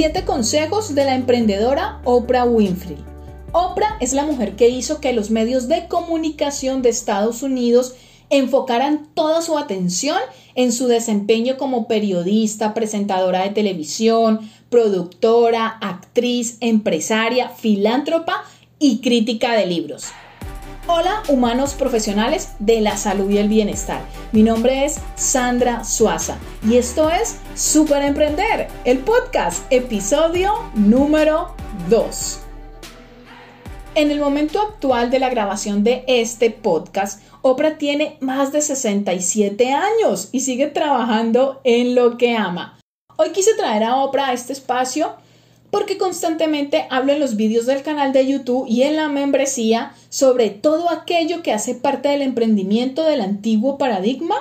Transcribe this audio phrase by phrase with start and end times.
[0.00, 2.98] Siete consejos de la emprendedora Oprah Winfrey.
[3.50, 7.96] Oprah es la mujer que hizo que los medios de comunicación de Estados Unidos
[8.30, 10.20] enfocaran toda su atención
[10.54, 18.44] en su desempeño como periodista, presentadora de televisión, productora, actriz, empresaria, filántropa
[18.78, 20.12] y crítica de libros.
[20.90, 24.00] Hola humanos profesionales de la salud y el bienestar.
[24.32, 31.54] Mi nombre es Sandra Suaza y esto es Super Emprender, el podcast, episodio número
[31.90, 32.40] 2.
[33.96, 39.70] En el momento actual de la grabación de este podcast, Oprah tiene más de 67
[39.70, 42.80] años y sigue trabajando en lo que ama.
[43.18, 45.16] Hoy quise traer a Oprah a este espacio
[45.70, 50.50] porque constantemente hablo en los vídeos del canal de YouTube y en la membresía sobre
[50.50, 54.36] todo aquello que hace parte del emprendimiento del antiguo paradigma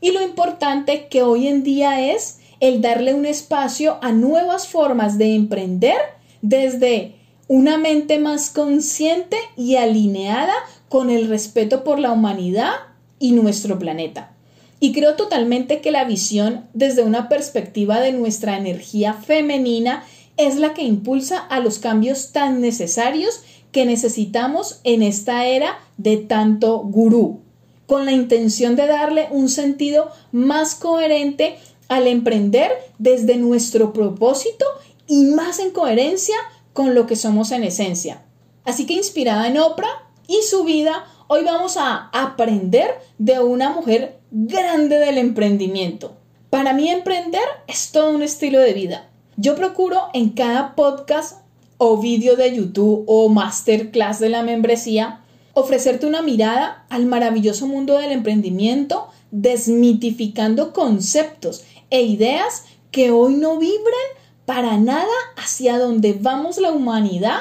[0.00, 5.18] y lo importante que hoy en día es el darle un espacio a nuevas formas
[5.18, 5.96] de emprender
[6.42, 7.14] desde
[7.48, 10.54] una mente más consciente y alineada
[10.88, 12.72] con el respeto por la humanidad
[13.18, 14.32] y nuestro planeta.
[14.80, 20.02] Y creo totalmente que la visión desde una perspectiva de nuestra energía femenina
[20.36, 26.16] es la que impulsa a los cambios tan necesarios que necesitamos en esta era de
[26.16, 27.40] tanto gurú,
[27.86, 31.56] con la intención de darle un sentido más coherente
[31.88, 34.64] al emprender desde nuestro propósito
[35.06, 36.36] y más en coherencia
[36.72, 38.22] con lo que somos en esencia.
[38.64, 44.20] Así que inspirada en Oprah y su vida, hoy vamos a aprender de una mujer
[44.30, 46.16] grande del emprendimiento.
[46.48, 51.40] Para mí emprender es todo un estilo de vida yo procuro en cada podcast
[51.78, 55.20] o vídeo de YouTube o masterclass de la membresía
[55.54, 63.58] ofrecerte una mirada al maravilloso mundo del emprendimiento, desmitificando conceptos e ideas que hoy no
[63.58, 64.08] vibran
[64.46, 67.40] para nada hacia donde vamos la humanidad,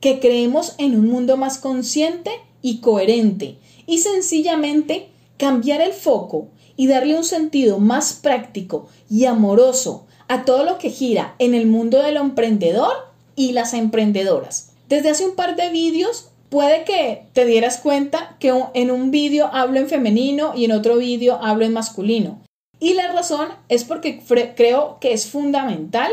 [0.00, 2.30] que creemos en un mundo más consciente
[2.60, 10.06] y coherente y sencillamente cambiar el foco y darle un sentido más práctico y amoroso
[10.32, 12.94] a todo lo que gira en el mundo del emprendedor
[13.36, 14.70] y las emprendedoras.
[14.88, 19.50] Desde hace un par de vídeos puede que te dieras cuenta que en un vídeo
[19.52, 22.40] hablo en femenino y en otro vídeo hablo en masculino.
[22.80, 24.22] Y la razón es porque
[24.56, 26.10] creo que es fundamental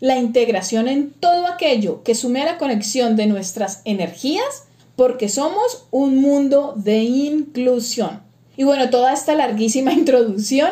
[0.00, 4.64] la integración en todo aquello que sume a la conexión de nuestras energías
[4.96, 8.20] porque somos un mundo de inclusión.
[8.56, 10.70] Y bueno, toda esta larguísima introducción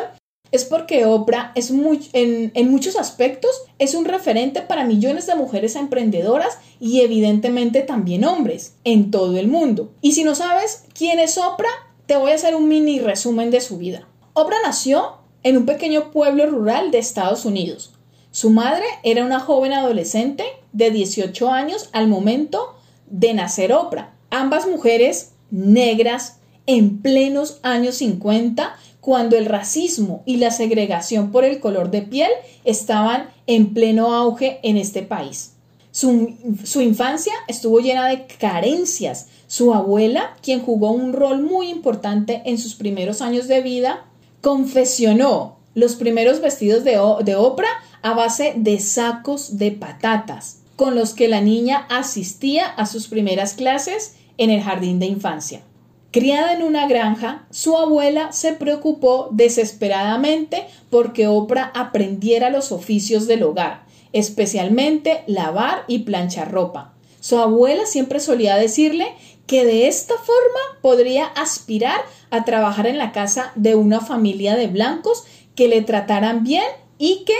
[0.51, 5.75] es porque Oprah es en, en, muchos aspectos es un referente para millones de mujeres
[5.75, 9.91] emprendedoras y evidentemente también hombres en todo el mundo.
[10.01, 11.67] Y si no sabes quién es Oprah,
[12.05, 14.07] te voy a hacer un mini resumen de su vida.
[14.33, 17.93] Oprah nació en un pequeño pueblo rural de Estados Unidos.
[18.31, 22.75] Su madre era una joven adolescente de 18 años al momento
[23.07, 24.13] de nacer Oprah.
[24.29, 26.38] Ambas mujeres negras
[26.69, 32.29] en plenos años 50 cuando el racismo y la segregación por el color de piel
[32.63, 35.53] estaban en pleno auge en este país.
[35.89, 36.35] Su,
[36.79, 39.29] infancia estuvo llena de carencias.
[39.47, 44.05] Su abuela, quien jugó un rol muy importante en sus primeros años de vida,
[44.41, 51.15] confesionó los primeros vestidos de, de Oprah a base de sacos de patatas, con los
[51.15, 55.63] que la niña asistía a sus primeras clases en el jardín de infancia.
[56.11, 63.43] Criada en una granja, su abuela se preocupó desesperadamente porque Oprah aprendiera los oficios del
[63.43, 66.93] hogar, especialmente lavar y planchar ropa.
[67.19, 69.13] Su abuela siempre solía decirle
[69.45, 74.65] que de esta forma podría aspirar a trabajar en la casa de una familia de
[74.67, 76.65] blancos que le trataran bien
[76.97, 77.35] y que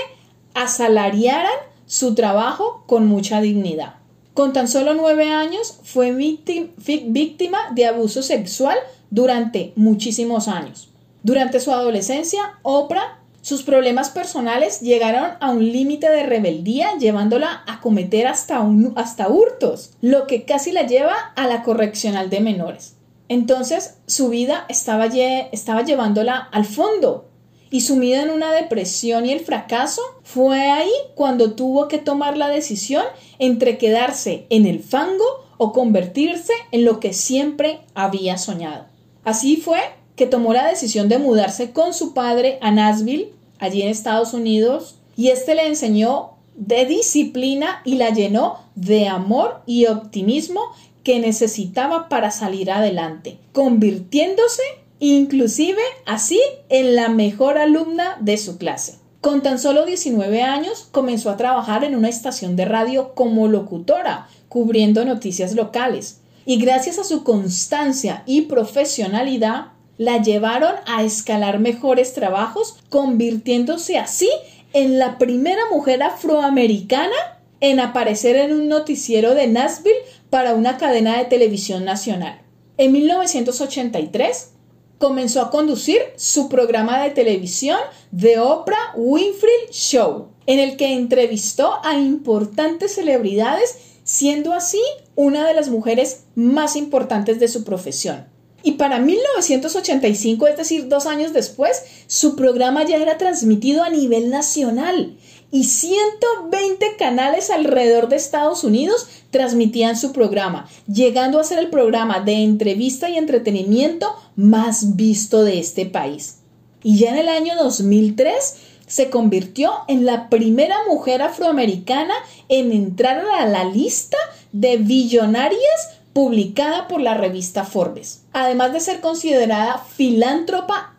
[0.53, 1.52] asalariaran
[1.88, 3.98] su trabajo con mucha dignidad.
[4.39, 8.77] Con tan solo nueve años fue víctima de abuso sexual
[9.09, 10.88] durante muchísimos años.
[11.23, 17.81] Durante su adolescencia, Oprah, sus problemas personales llegaron a un límite de rebeldía, llevándola a
[17.81, 18.66] cometer hasta,
[18.96, 22.93] hasta hurtos, lo que casi la lleva a la correccional de menores.
[23.28, 27.25] Entonces, su vida estaba, estaba llevándola al fondo,
[27.72, 32.47] y sumida en una depresión y el fracaso, fue ahí cuando tuvo que tomar la
[32.47, 33.03] decisión
[33.40, 35.26] entre quedarse en el fango
[35.58, 38.86] o convertirse en lo que siempre había soñado.
[39.24, 39.80] Así fue
[40.16, 44.96] que tomó la decisión de mudarse con su padre a Nashville, allí en Estados Unidos,
[45.16, 50.62] y este le enseñó de disciplina y la llenó de amor y optimismo
[51.03, 54.62] que necesitaba para salir adelante, convirtiéndose
[55.00, 59.00] inclusive así en la mejor alumna de su clase.
[59.21, 64.29] Con tan solo 19 años comenzó a trabajar en una estación de radio como locutora,
[64.47, 66.21] cubriendo noticias locales.
[66.45, 74.29] Y gracias a su constancia y profesionalidad, la llevaron a escalar mejores trabajos, convirtiéndose así
[74.71, 77.16] en la primera mujer afroamericana
[77.59, 79.97] en aparecer en un noticiero de Nashville
[80.29, 82.39] para una cadena de televisión nacional.
[82.77, 84.51] En 1983
[84.99, 87.79] comenzó a conducir su programa de televisión
[88.16, 94.81] The Oprah Winfrey Show, en el que entrevistó a importantes celebridades, siendo así
[95.16, 98.28] una de las mujeres más importantes de su profesión.
[98.61, 104.29] Y para 1985, es decir, dos años después, su programa ya era transmitido a nivel
[104.29, 105.17] nacional
[105.51, 112.19] y 120 canales alrededor de Estados Unidos transmitían su programa, llegando a ser el programa
[112.19, 116.37] de entrevista y entretenimiento más visto de este país.
[116.84, 118.55] Y ya en el año 2003
[118.87, 122.13] se convirtió en la primera mujer afroamericana
[122.47, 124.17] en entrar a la lista
[124.52, 130.95] de billonarias publicada por la revista Forbes, además de ser considerada filántropa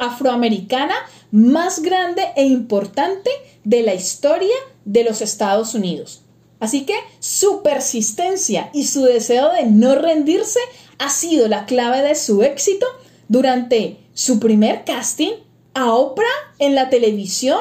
[0.00, 0.94] afroamericana
[1.32, 3.30] más grande e importante
[3.64, 6.22] de la historia de los Estados Unidos.
[6.60, 10.60] Así que su persistencia y su deseo de no rendirse
[10.98, 12.86] ha sido la clave de su éxito
[13.26, 15.32] durante su primer casting
[15.74, 16.24] a Oprah
[16.60, 17.58] en la televisión.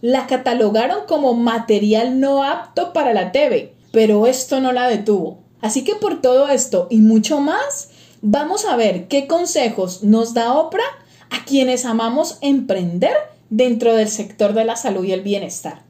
[0.00, 5.38] La catalogaron como material no apto para la TV, pero esto no la detuvo.
[5.62, 7.88] Así que por todo esto y mucho más,
[8.20, 10.84] vamos a ver qué consejos nos da Oprah
[11.30, 13.14] a quienes amamos emprender
[13.50, 15.82] dentro del sector de la salud y el bienestar.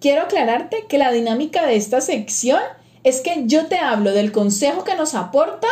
[0.00, 2.60] Quiero aclararte que la dinámica de esta sección
[3.04, 5.68] es que yo te hablo del consejo que nos aporta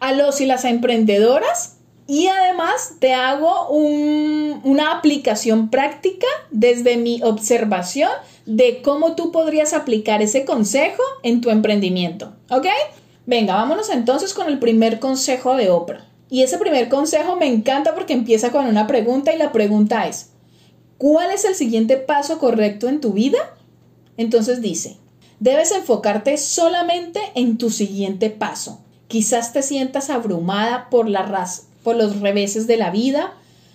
[0.00, 1.76] a los y las emprendedoras
[2.06, 8.10] y además te hago una aplicación práctica desde mi observación
[8.46, 12.34] de cómo tú podrías aplicar ese consejo en tu emprendimiento.
[12.50, 12.66] ¿Ok?
[13.26, 16.04] Venga, vámonos entonces con el primer consejo de Oprah.
[16.34, 20.30] Y ese primer consejo me encanta porque empieza con una pregunta y la pregunta es,
[20.98, 23.38] ¿cuál es el siguiente paso correcto en tu vida?
[24.16, 24.96] Entonces dice,
[25.38, 28.80] debes enfocarte solamente en tu siguiente paso.
[29.06, 31.48] Quizás te sientas abrumada por, la
[31.84, 33.34] por los reveses de la vida,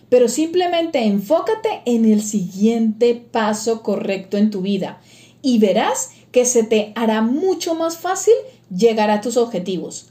[0.10, 5.00] pero simplemente enfócate en el siguiente paso correcto en tu vida
[5.42, 8.34] y verás que se te hará mucho más fácil
[8.70, 10.09] llegar a tus objetivos.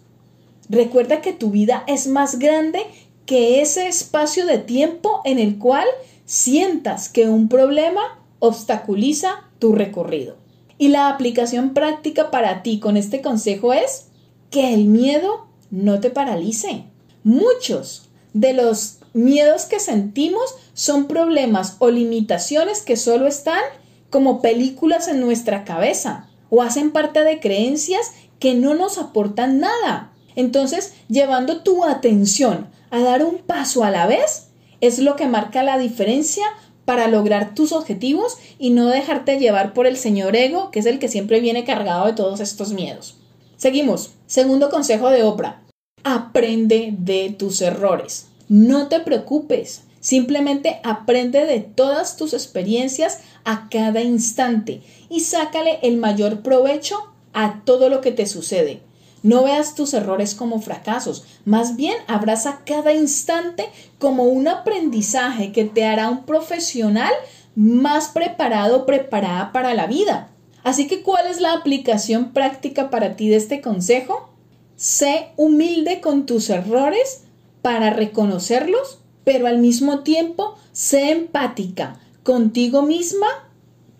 [0.68, 2.80] Recuerda que tu vida es más grande
[3.26, 5.86] que ese espacio de tiempo en el cual
[6.24, 8.00] sientas que un problema
[8.38, 10.36] obstaculiza tu recorrido.
[10.78, 14.06] Y la aplicación práctica para ti con este consejo es
[14.50, 16.84] que el miedo no te paralice.
[17.24, 23.62] Muchos de los miedos que sentimos son problemas o limitaciones que solo están
[24.10, 30.12] como películas en nuestra cabeza o hacen parte de creencias que no nos aportan nada.
[30.36, 34.48] Entonces, llevando tu atención a dar un paso a la vez
[34.80, 36.44] es lo que marca la diferencia
[36.84, 40.98] para lograr tus objetivos y no dejarte llevar por el señor ego, que es el
[40.98, 43.16] que siempre viene cargado de todos estos miedos.
[43.56, 44.12] Seguimos.
[44.26, 45.62] Segundo consejo de Oprah.
[46.04, 48.28] Aprende de tus errores.
[48.48, 49.82] No te preocupes.
[50.00, 54.80] Simplemente aprende de todas tus experiencias a cada instante
[55.10, 56.96] y sácale el mayor provecho
[57.34, 58.80] a todo lo que te sucede.
[59.22, 65.64] No veas tus errores como fracasos, más bien abraza cada instante como un aprendizaje que
[65.64, 67.12] te hará un profesional
[67.54, 70.28] más preparado, preparada para la vida.
[70.62, 74.30] Así que, ¿cuál es la aplicación práctica para ti de este consejo?
[74.76, 77.24] Sé humilde con tus errores
[77.62, 83.26] para reconocerlos, pero al mismo tiempo sé empática contigo misma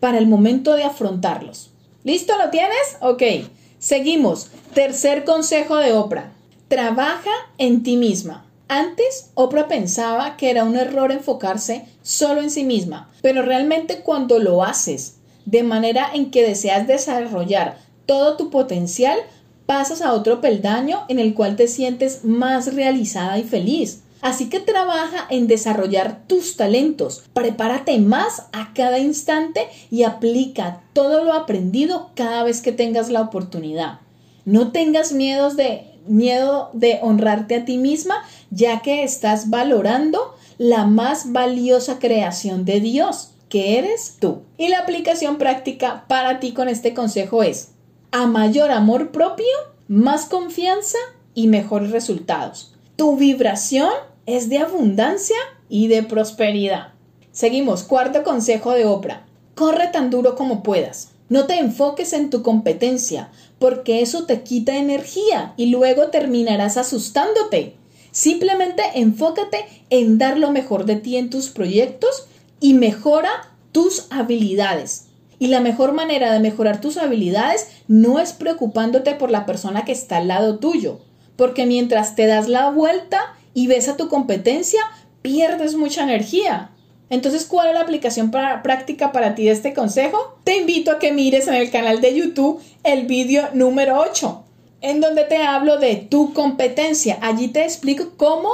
[0.01, 1.71] para el momento de afrontarlos.
[2.05, 2.35] ¿Listo?
[2.39, 2.97] ¿Lo tienes?
[3.01, 3.23] Ok.
[3.79, 4.49] Seguimos.
[4.75, 6.33] Tercer consejo de Oprah.
[6.67, 8.45] Trabaja en ti misma.
[8.67, 14.41] Antes, Oprah pensaba que era un error enfocarse solo en sí misma, pero realmente cuando
[14.41, 19.17] lo haces de manera en que deseas desarrollar todo tu potencial,
[19.65, 24.03] pasas a otro peldaño en el cual te sientes más realizada y feliz.
[24.21, 31.25] Así que trabaja en desarrollar tus talentos, prepárate más a cada instante y aplica todo
[31.25, 34.01] lo aprendido cada vez que tengas la oportunidad.
[34.45, 38.17] No tengas miedos de, miedo de honrarte a ti misma,
[38.51, 44.43] ya que estás valorando la más valiosa creación de Dios, que eres tú.
[44.57, 47.71] Y la aplicación práctica para ti con este consejo es,
[48.11, 49.47] a mayor amor propio,
[49.87, 50.99] más confianza
[51.35, 52.75] y mejores resultados.
[52.99, 53.91] Tu vibración
[54.27, 55.37] es de abundancia
[55.69, 56.95] y de prosperidad.
[57.31, 59.25] Seguimos, cuarto consejo de Oprah.
[59.55, 61.13] Corre tan duro como puedas.
[61.29, 67.77] No te enfoques en tu competencia, porque eso te quita energía y luego terminarás asustándote.
[68.11, 72.27] Simplemente enfócate en dar lo mejor de ti en tus proyectos
[72.59, 73.31] y mejora
[73.71, 75.05] tus habilidades.
[75.39, 79.93] Y la mejor manera de mejorar tus habilidades no es preocupándote por la persona que
[79.93, 80.99] está al lado tuyo,
[81.39, 84.81] porque mientras te das la vuelta y ves a tu competencia,
[85.23, 86.73] pierdes mucha energía.
[87.11, 90.37] Entonces, ¿cuál es la aplicación práctica para ti de este consejo?
[90.43, 94.45] Te invito a que mires en el canal de YouTube el vídeo número 8,
[94.81, 97.19] en donde te hablo de tu competencia.
[97.23, 98.51] Allí te explico cómo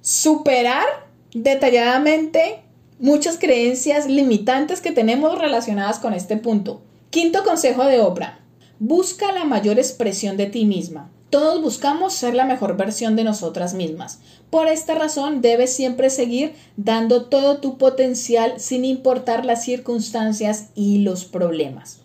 [0.00, 0.86] superar
[1.34, 2.60] detalladamente
[3.00, 6.82] muchas creencias limitantes que tenemos relacionadas con este punto.
[7.10, 8.38] Quinto consejo de Oprah.
[8.78, 11.10] Busca la mayor expresión de ti misma.
[11.32, 14.18] Todos buscamos ser la mejor versión de nosotras mismas.
[14.50, 20.98] Por esta razón debes siempre seguir dando todo tu potencial sin importar las circunstancias y
[20.98, 22.00] los problemas.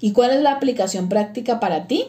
[0.00, 2.06] ¿Y cuál es la aplicación práctica para ti?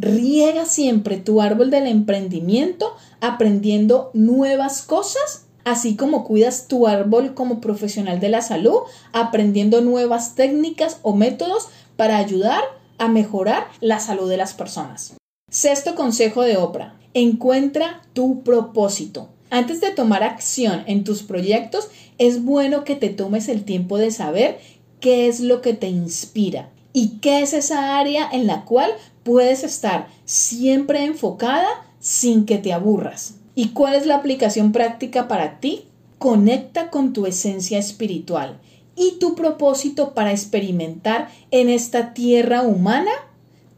[0.00, 7.60] Riega siempre tu árbol del emprendimiento aprendiendo nuevas cosas, así como cuidas tu árbol como
[7.60, 8.80] profesional de la salud,
[9.12, 12.64] aprendiendo nuevas técnicas o métodos para ayudar
[12.98, 15.14] a mejorar la salud de las personas.
[15.50, 16.94] Sexto consejo de Oprah.
[17.14, 19.30] Encuentra tu propósito.
[19.48, 21.88] Antes de tomar acción en tus proyectos,
[22.18, 24.60] es bueno que te tomes el tiempo de saber
[25.00, 28.90] qué es lo que te inspira y qué es esa área en la cual
[29.22, 33.36] puedes estar siempre enfocada sin que te aburras.
[33.54, 35.84] ¿Y cuál es la aplicación práctica para ti?
[36.18, 38.60] Conecta con tu esencia espiritual
[38.94, 43.12] y tu propósito para experimentar en esta tierra humana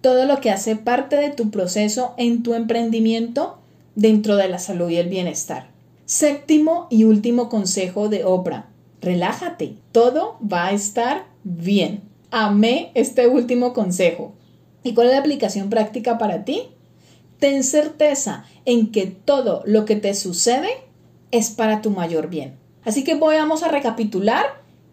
[0.01, 3.59] todo lo que hace parte de tu proceso en tu emprendimiento
[3.95, 5.69] dentro de la salud y el bienestar.
[6.07, 8.67] Séptimo y último consejo de Oprah.
[9.01, 12.03] Relájate, todo va a estar bien.
[12.31, 14.33] Amé este último consejo.
[14.83, 16.63] ¿Y cuál es la aplicación práctica para ti?
[17.39, 20.69] Ten certeza en que todo lo que te sucede
[21.31, 22.57] es para tu mayor bien.
[22.85, 24.47] Así que voy, vamos a recapitular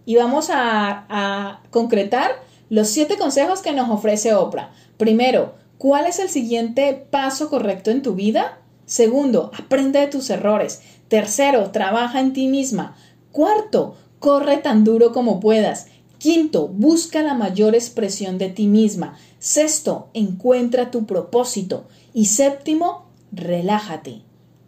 [0.06, 2.32] y vamos a, a concretar
[2.70, 4.72] los siete consejos que nos ofrece Oprah.
[4.98, 8.60] Primero, ¿cuál es el siguiente paso correcto en tu vida?
[8.86, 10.82] Segundo, aprende de tus errores.
[11.08, 12.96] Tercero, trabaja en ti misma.
[13.32, 15.88] Cuarto, corre tan duro como puedas.
[16.18, 19.18] Quinto, busca la mayor expresión de ti misma.
[19.40, 21.88] Sexto, encuentra tu propósito.
[22.14, 24.22] Y séptimo, relájate.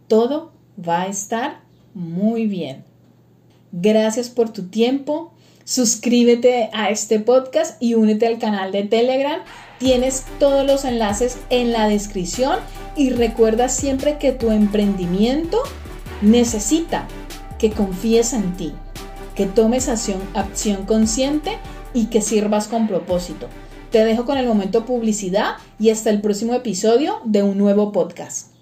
[0.06, 1.62] Todo va a estar
[1.94, 2.84] muy bien.
[3.72, 5.32] Gracias por tu tiempo
[5.64, 9.40] suscríbete a este podcast y únete al canal de Telegram.
[9.78, 12.58] Tienes todos los enlaces en la descripción
[12.96, 15.58] y recuerda siempre que tu emprendimiento
[16.22, 17.06] necesita
[17.58, 18.72] que confíes en ti,
[19.34, 21.58] que tomes acción, acción consciente
[21.94, 23.48] y que sirvas con propósito.
[23.90, 28.52] Te dejo con el momento publicidad y hasta el próximo episodio de un nuevo podcast.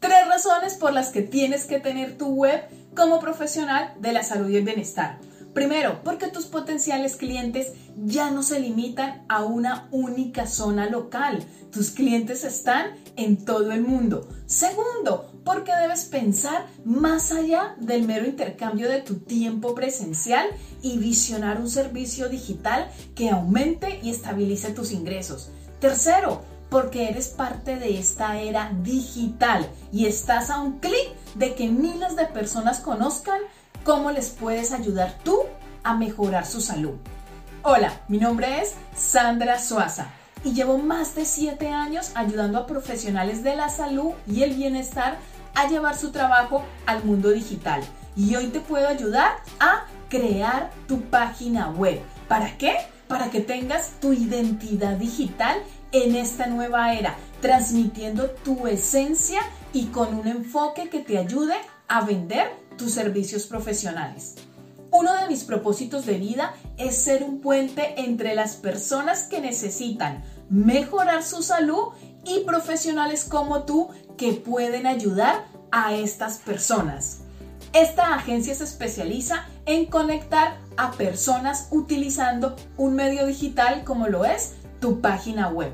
[0.00, 2.62] Tres razones por las que tienes que tener tu web
[2.94, 5.18] como profesional de la salud y el bienestar.
[5.54, 11.44] Primero, porque tus potenciales clientes ya no se limitan a una única zona local.
[11.72, 14.28] Tus clientes están en todo el mundo.
[14.46, 20.46] Segundo, porque debes pensar más allá del mero intercambio de tu tiempo presencial
[20.82, 25.50] y visionar un servicio digital que aumente y estabilice tus ingresos.
[25.80, 31.68] Tercero, porque eres parte de esta era digital y estás a un clic de que
[31.68, 33.40] miles de personas conozcan
[33.88, 35.44] cómo les puedes ayudar tú
[35.82, 36.96] a mejorar su salud.
[37.62, 40.08] Hola, mi nombre es Sandra Suaza
[40.44, 45.16] y llevo más de 7 años ayudando a profesionales de la salud y el bienestar
[45.54, 47.80] a llevar su trabajo al mundo digital.
[48.14, 51.98] Y hoy te puedo ayudar a crear tu página web.
[52.28, 52.76] ¿Para qué?
[53.06, 59.40] Para que tengas tu identidad digital en esta nueva era, transmitiendo tu esencia
[59.72, 61.54] y con un enfoque que te ayude
[61.88, 64.36] a vender tus servicios profesionales.
[64.90, 70.24] Uno de mis propósitos de vida es ser un puente entre las personas que necesitan
[70.48, 71.88] mejorar su salud
[72.24, 77.18] y profesionales como tú que pueden ayudar a estas personas.
[77.74, 84.54] Esta agencia se especializa en conectar a personas utilizando un medio digital como lo es
[84.80, 85.72] tu página web.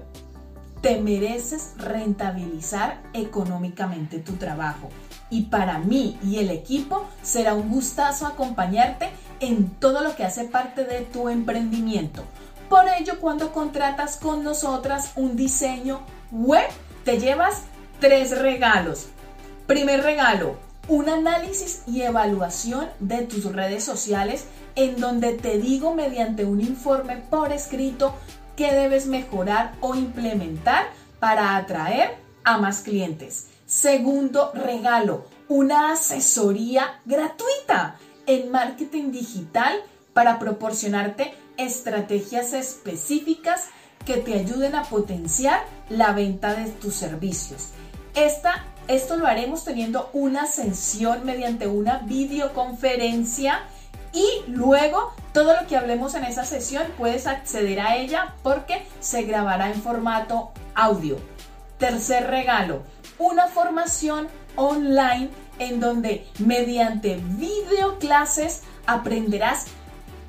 [0.80, 4.90] Te mereces rentabilizar económicamente tu trabajo
[5.30, 10.44] y para mí y el equipo será un gustazo acompañarte en todo lo que hace
[10.44, 12.24] parte de tu emprendimiento.
[12.68, 16.00] Por ello, cuando contratas con nosotras un diseño
[16.30, 16.68] web,
[17.04, 17.62] te llevas
[18.00, 19.06] tres regalos.
[19.66, 20.56] Primer regalo,
[20.88, 27.16] un análisis y evaluación de tus redes sociales en donde te digo mediante un informe
[27.30, 28.14] por escrito
[28.56, 30.86] qué debes mejorar o implementar
[31.20, 33.48] para atraer a más clientes.
[33.74, 43.70] Segundo regalo, una asesoría gratuita en marketing digital para proporcionarte estrategias específicas
[44.06, 47.70] que te ayuden a potenciar la venta de tus servicios.
[48.14, 53.64] Esta, esto lo haremos teniendo una sesión mediante una videoconferencia
[54.12, 59.24] y luego todo lo que hablemos en esa sesión puedes acceder a ella porque se
[59.24, 61.18] grabará en formato audio.
[61.78, 62.84] Tercer regalo,
[63.18, 69.66] una formación online en donde mediante videoclases aprenderás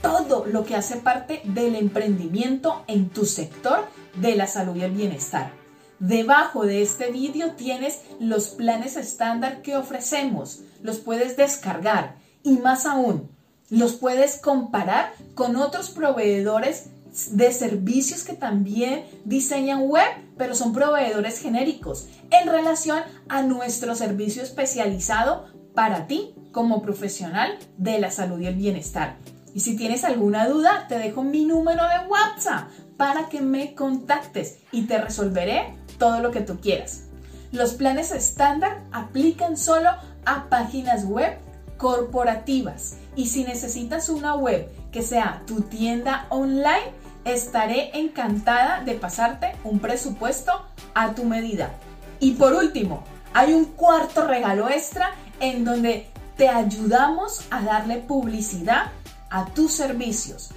[0.02, 4.92] todo lo que hace parte del emprendimiento en tu sector de la salud y el
[4.92, 5.52] bienestar.
[6.00, 10.60] Debajo de este vídeo tienes los planes estándar que ofrecemos.
[10.82, 13.30] Los puedes descargar y más aún,
[13.70, 16.90] los puedes comparar con otros proveedores
[17.32, 20.08] de servicios que también diseñan web,
[20.38, 28.00] pero son proveedores genéricos en relación a nuestro servicio especializado para ti como profesional de
[28.00, 29.18] la salud y el bienestar.
[29.54, 34.60] Y si tienes alguna duda, te dejo mi número de WhatsApp para que me contactes
[34.72, 37.04] y te resolveré todo lo que tú quieras.
[37.52, 39.90] Los planes estándar aplican solo
[40.26, 41.38] a páginas web
[41.78, 46.92] corporativas y si necesitas una web que sea tu tienda online,
[47.26, 51.72] estaré encantada de pasarte un presupuesto a tu medida.
[52.20, 53.04] Y por último,
[53.34, 58.92] hay un cuarto regalo extra en donde te ayudamos a darle publicidad
[59.30, 60.52] a tus servicios.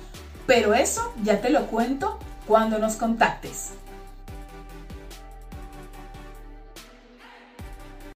[0.47, 3.73] Pero eso ya te lo cuento cuando nos contactes.